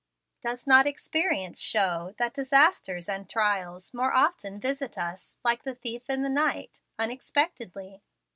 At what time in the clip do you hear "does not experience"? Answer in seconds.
0.41-1.59